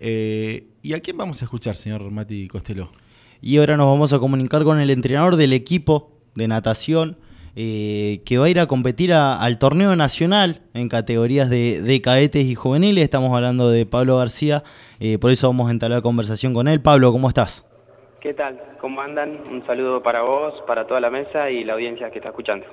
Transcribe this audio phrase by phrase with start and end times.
[0.00, 2.90] Eh, ¿Y a quién vamos a escuchar, señor Mati Costello?
[3.40, 7.18] Y ahora nos vamos a comunicar con el entrenador del equipo de natación
[7.58, 12.54] eh, que va a ir a competir al torneo nacional en categorías de, cadetes y
[12.54, 13.02] juveniles.
[13.02, 14.62] Estamos hablando de Pablo García,
[15.00, 16.82] eh, por eso vamos a entablar conversación con él.
[16.82, 17.64] Pablo, ¿cómo estás?
[18.20, 18.60] ¿Qué tal?
[18.80, 19.38] ¿Cómo andan?
[19.50, 22.66] Un saludo para vos, para toda la mesa y la audiencia que está escuchando.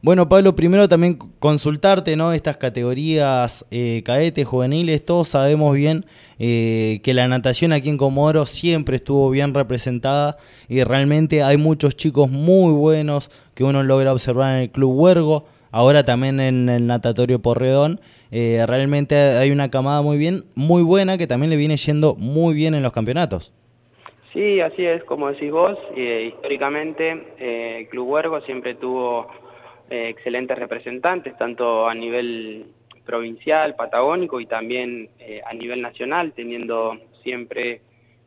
[0.00, 2.32] Bueno, Pablo, primero también consultarte, ¿no?
[2.32, 6.04] Estas categorías eh, cadetes, juveniles, todos sabemos bien
[6.38, 10.36] eh, que la natación aquí en Comodoro siempre estuvo bien representada
[10.68, 15.46] y realmente hay muchos chicos muy buenos que uno logra observar en el Club Huergo,
[15.72, 18.00] ahora también en el Natatorio Porredón.
[18.30, 22.54] Eh, realmente hay una camada muy bien, muy buena que también le viene yendo muy
[22.54, 23.52] bien en los campeonatos.
[24.32, 29.26] Sí, así es, como decís vos, históricamente el Club Huergo siempre tuvo
[29.90, 32.66] eh, excelentes representantes, tanto a nivel
[33.04, 37.80] provincial, patagónico y también eh, a nivel nacional, teniendo siempre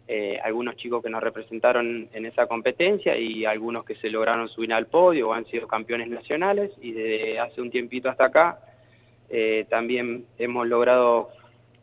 [0.08, 4.74] eh, algunos chicos que nos representaron en esa competencia y algunos que se lograron subir
[4.74, 8.60] al podio o han sido campeones nacionales y desde hace un tiempito hasta acá
[9.70, 11.30] también hemos logrado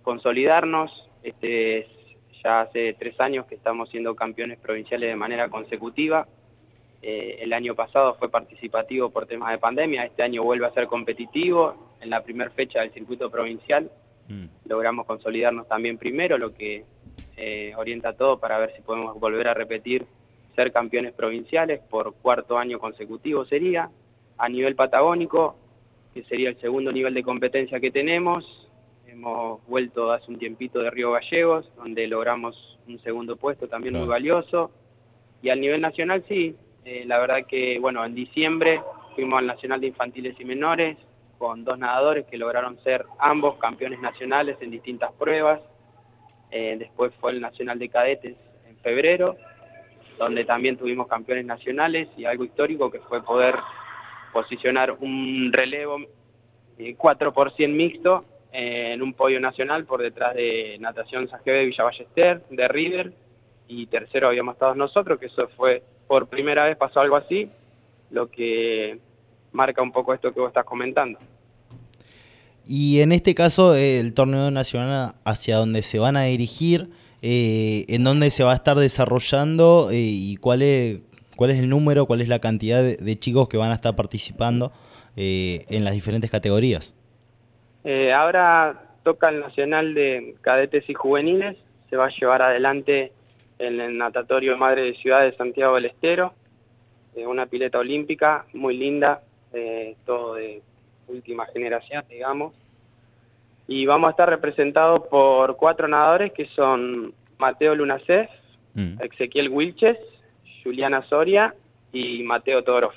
[0.03, 1.09] consolidarnos.
[1.23, 1.87] Este
[2.45, 6.29] ya hace tres años que estamos siendo campeones provinciales de manera consecutiva
[7.01, 10.87] eh, el año pasado fue participativo por temas de pandemia, este año vuelve a ser
[10.87, 11.97] competitivo.
[12.01, 13.91] En la primera fecha del circuito provincial
[14.29, 14.69] mm.
[14.69, 16.85] logramos consolidarnos también primero, lo que
[17.37, 20.07] eh, orienta todo para ver si podemos volver a repetir
[20.57, 23.91] ser campeones provinciales por cuarto año consecutivo sería.
[24.41, 25.57] A nivel patagónico,
[26.15, 28.45] que sería el segundo nivel de competencia que tenemos,
[29.07, 34.07] hemos vuelto hace un tiempito de Río Gallegos, donde logramos un segundo puesto también muy
[34.07, 34.71] valioso.
[35.43, 36.57] Y al nivel nacional sí,
[36.91, 38.81] eh, la verdad que, bueno, en diciembre
[39.15, 40.97] fuimos al Nacional de Infantiles y Menores
[41.37, 45.61] con dos nadadores que lograron ser ambos campeones nacionales en distintas pruebas.
[46.51, 48.37] Eh, después fue el Nacional de Cadetes
[48.67, 49.37] en febrero,
[50.19, 53.57] donde también tuvimos campeones nacionales y algo histórico que fue poder
[54.33, 55.99] posicionar un relevo
[56.97, 61.85] 4 por 100 mixto en un podio nacional por detrás de Natación Sajeve de Villa
[62.49, 63.13] de River,
[63.67, 67.49] y tercero habíamos estado nosotros, que eso fue por primera vez pasó algo así,
[68.11, 68.99] lo que
[69.53, 71.19] marca un poco esto que vos estás comentando.
[72.67, 76.91] Y en este caso, el torneo nacional hacia dónde se van a dirigir,
[77.23, 81.01] eh, en dónde se va a estar desarrollando eh, y cuál es,
[81.37, 84.73] cuál es el número, cuál es la cantidad de, chicos que van a estar participando
[85.17, 86.95] eh, en las diferentes categorías.
[88.15, 91.57] ahora toca el Nacional de Cadetes y Juveniles,
[91.89, 93.13] se va a llevar adelante
[93.59, 96.33] en el natatorio Madre de Ciudad de Santiago del Estero,
[97.15, 100.63] eh, una pileta olímpica muy linda, eh, todo de
[101.09, 102.55] última generación, digamos.
[103.67, 108.31] Y vamos a estar representados por cuatro nadadores que son Mateo Lunacef,
[108.75, 109.03] mm.
[109.03, 109.99] Ezequiel Wilches,
[110.63, 111.55] Juliana Soria
[111.93, 112.93] y Mateo Toro.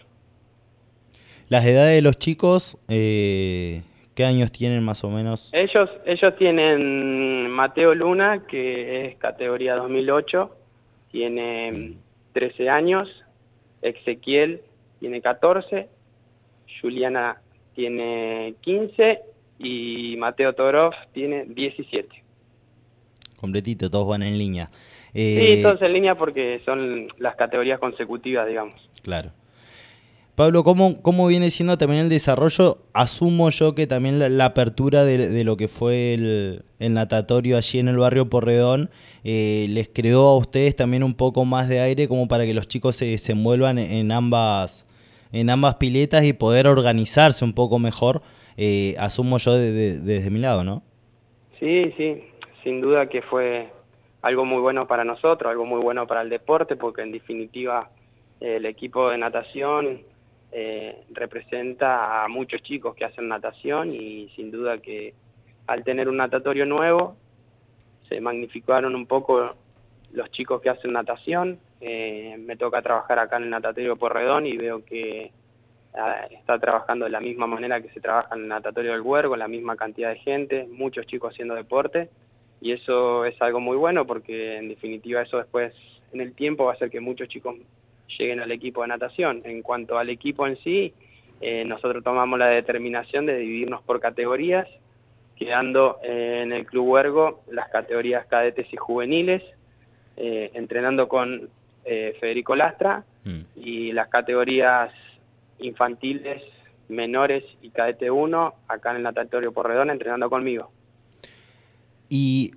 [1.50, 3.82] Las edades de los chicos, eh,
[4.16, 5.52] ¿qué años tienen más o menos?
[5.54, 10.56] Ellos, ellos tienen Mateo Luna, que es categoría 2008,
[11.12, 11.94] tiene
[12.34, 13.10] 13 años,
[13.82, 14.62] Ezequiel
[15.00, 15.90] tiene 14,
[16.82, 17.42] Juliana
[17.76, 19.22] tiene 15
[19.60, 22.24] y Mateo Torov tiene 17.
[23.40, 24.70] Completito, todos van en línea.
[25.14, 28.76] sí, eh, todos en línea porque son las categorías consecutivas, digamos.
[29.02, 29.32] Claro.
[30.42, 32.80] Pablo, ¿cómo, ¿cómo viene siendo también el desarrollo?
[32.94, 37.98] Asumo yo que también la, apertura de, lo que fue el, natatorio allí en el
[37.98, 38.90] barrio Porredón
[39.24, 42.68] eh, les creó a ustedes también un poco más de aire como para que los
[42.68, 44.88] chicos se, se envuelvan en ambas,
[45.32, 48.24] en ambas piletas y poder organizarse un poco mejor,
[48.58, 50.82] eh, asumo yo desde mi lado, ¿no?
[51.60, 52.24] Sí, sí,
[52.64, 53.70] sin duda que fue
[54.24, 57.92] algo muy bueno para nosotros, algo muy bueno para el deporte, porque en definitiva
[58.40, 60.10] el equipo de natación
[60.52, 65.14] eh, representa a muchos chicos que hacen natación y sin duda que
[65.68, 67.16] al tener un natatorio nuevo
[68.10, 69.56] se magnificaron un poco
[70.12, 71.60] los chicos que hacen natación.
[71.80, 75.32] Eh, me toca trabajar acá en el natatorio Porredón y veo que
[75.96, 79.36] ah, está trabajando de la misma manera que se trabaja en el natatorio del Huergo,
[79.36, 82.10] la misma cantidad de gente, muchos chicos haciendo deporte
[82.62, 85.74] y eso es algo muy bueno porque en definitiva eso después
[86.14, 87.56] en el tiempo va a hacer que muchos chicos
[88.18, 89.42] lleguen al equipo de natación.
[89.46, 90.94] En cuanto al equipo en sí,
[91.42, 94.68] eh, nosotros tomamos la determinación de dividirnos por categorías,
[95.36, 99.42] quedando eh, en el Club Huergo las categorías cadetes y juveniles,
[100.18, 101.50] eh, entrenando con
[101.84, 103.40] Federico Lastra, mm.
[103.56, 104.94] y las categorías
[105.58, 106.44] infantiles,
[106.90, 110.70] menores y cadete 1, acá en el natatorio Porredón, entrenando conmigo.
[112.08, 112.52] Y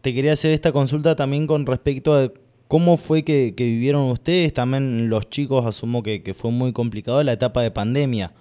[0.00, 2.30] te quería hacer esta consulta también con respecto a
[2.68, 7.62] cómo fue que, vivieron ustedes, también los chicos, asumo que, fue muy complicado la etapa
[7.62, 8.32] de pandemia,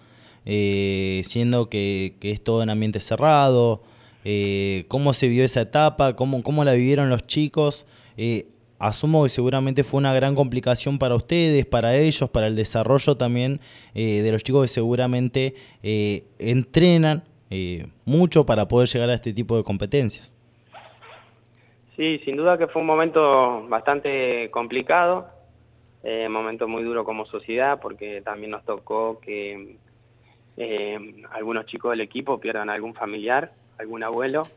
[0.46, 3.84] eh, siendo que, es todo en ambiente cerrado,
[4.24, 7.86] eh, cómo se vio esa etapa, cómo, la vivieron los chicos.
[8.18, 8.48] Eh,
[8.80, 13.62] asumo que seguramente fue una gran complicación para ustedes, para ellos, para el desarrollo también
[13.94, 15.56] de los chicos que seguramente
[16.40, 17.24] entrenan
[18.04, 20.35] mucho para poder llegar a este tipo de competencias.
[21.96, 25.28] Sí, sin duda que fue un momento bastante complicado,
[26.04, 29.78] eh, momento muy duro como sociedad, porque también nos tocó que
[30.58, 34.48] eh, algunos chicos del equipo pierdan algún familiar, algún abuelo,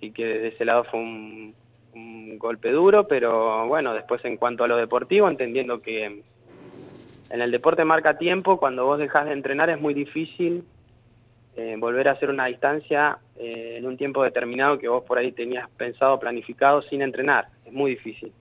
[0.00, 1.54] y que desde ese lado fue un,
[2.38, 7.84] golpe duro, pero bueno, después en cuanto a lo deportivo, entendiendo que en el deporte
[7.84, 10.64] marca tiempo, cuando vos dejas de entrenar es muy difícil
[11.54, 15.32] eh, volver a hacer una distancia eh, en un tiempo determinado que vos por ahí
[15.32, 17.48] tenías pensado, planificado sin entrenar.
[17.66, 18.32] Es muy difícil.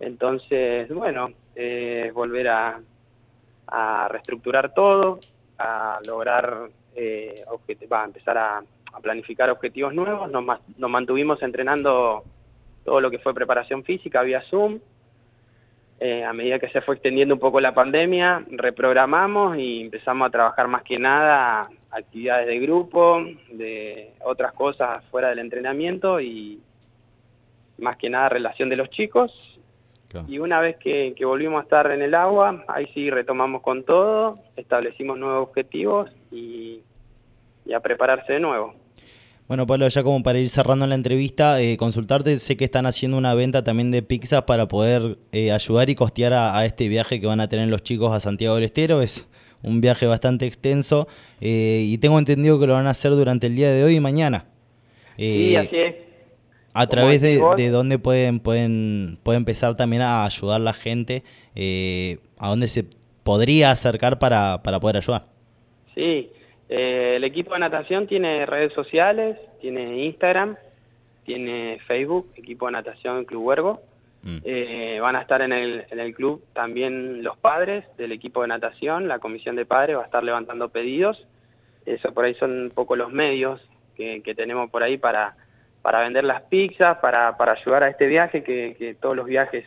[0.00, 2.80] Entonces, bueno, eh, volver a,
[4.08, 5.18] reestructurar todo,
[5.58, 6.68] a lograr,
[7.90, 8.62] va, a empezar a,
[9.02, 10.30] planificar objetivos nuevos.
[10.30, 10.44] Nos,
[10.76, 12.22] nos mantuvimos entrenando
[12.84, 14.80] todo lo que fue preparación física vía Zoom.
[16.04, 20.30] Eh, a medida que se fue extendiendo un poco la pandemia, reprogramamos y empezamos a
[20.32, 26.60] trabajar más que nada actividades de grupo, de otras cosas fuera del entrenamiento y
[27.78, 29.30] más que nada relación de los chicos.
[30.26, 34.40] Y una vez que, volvimos a estar en el agua, ahí sí retomamos con todo,
[34.56, 36.82] establecimos nuevos objetivos y
[37.72, 38.74] a prepararse de nuevo.
[39.52, 43.18] Bueno, Pablo, ya como para ir cerrando la entrevista, eh, consultarte, sé que están haciendo
[43.18, 47.26] una venta también de pizzas para poder eh, ayudar y costear a, este viaje que
[47.26, 49.02] van a tener los chicos a Santiago del Estero.
[49.02, 49.28] Es
[49.62, 51.06] un viaje bastante extenso
[51.42, 54.00] eh, y tengo entendido que lo van a hacer durante el día de hoy y
[54.00, 54.46] mañana.
[55.18, 55.96] sí, así es.
[56.72, 61.24] A través de, de, dónde pueden, pueden, pueden empezar también a ayudar la gente,
[62.38, 62.86] a dónde se
[63.22, 65.26] podría acercar para, para poder ayudar.
[65.94, 66.30] Sí,
[66.74, 70.56] eh, el equipo de natación tiene redes sociales, tiene Instagram,
[71.22, 73.82] tiene Facebook, equipo de natación Club Huergo.
[74.22, 74.38] Mm.
[74.42, 78.48] Eh, van a estar en el, en el club también los padres del equipo de
[78.48, 81.22] natación, la comisión de padres va a estar levantando pedidos.
[81.84, 83.60] Eso por ahí son un poco los medios
[83.94, 85.36] que, tenemos por ahí para,
[85.82, 89.66] para vender las pizzas, para, para ayudar a este viaje, que, que todos los viajes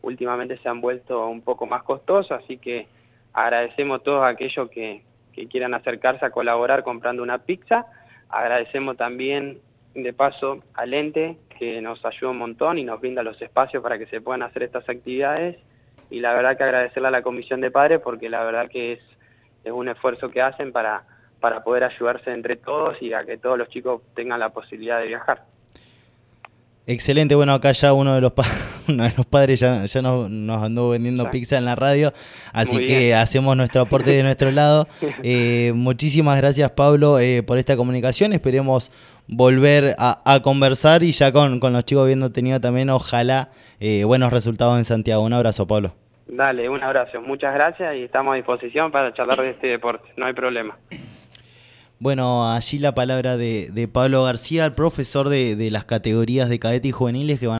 [0.00, 2.86] últimamente se han vuelto un poco más costosos, así que
[3.34, 5.02] agradecemos todos aquellos que,
[5.38, 7.86] que quieran acercarse a colaborar comprando una pizza.
[8.28, 9.60] Agradecemos también,
[9.94, 13.98] de paso, al ente que nos ayuda un montón y nos brinda los espacios para
[13.98, 15.56] que se puedan hacer estas actividades.
[16.10, 19.00] Y la verdad que agradecerle a la Comisión de Padres porque la verdad que es,
[19.62, 21.04] es un esfuerzo que hacen para,
[21.38, 25.06] para poder ayudarse entre todos y a que todos los chicos tengan la posibilidad de
[25.06, 25.44] viajar.
[26.84, 28.32] Excelente, bueno, acá ya uno de los,
[28.88, 32.12] de los padres ya, ya nos, nos, andó vendiendo pizza en la radio,
[32.52, 34.86] así que hacemos nuestro aporte de nuestro lado.
[35.22, 38.90] Eh, muchísimas gracias Pablo eh, por esta comunicación, esperemos
[39.26, 43.50] volver a, conversar y ya con, con, los chicos habiendo tenido también, ojalá,
[43.80, 45.22] eh, buenos resultados en Santiago.
[45.22, 45.94] Un abrazo Pablo.
[46.26, 50.26] Dale, un abrazo, muchas gracias y estamos a disposición para charlar de este deporte, no
[50.26, 50.76] hay problema.
[52.00, 56.60] Bueno, allí la palabra de, de Pablo García, el profesor de, de las categorías de
[56.60, 57.56] cadete y juveniles que van